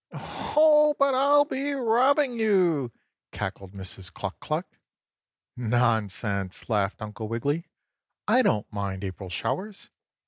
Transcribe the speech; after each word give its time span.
"Oh, 0.13 0.95
but 0.97 1.13
I'll 1.13 1.45
be 1.45 1.73
robbing 1.73 2.39
you!" 2.39 2.91
cackled 3.31 3.73
Mrs. 3.73 4.11
Cluck 4.11 4.39
Cluck. 4.39 4.65
"Nonsense!" 5.55 6.67
laughed 6.67 7.03
Uncle 7.03 7.27
Wiggily. 7.27 7.67
"I 8.27 8.41
don't 8.41 8.65
mind 8.73 9.03
April 9.03 9.29
showers. 9.29 9.91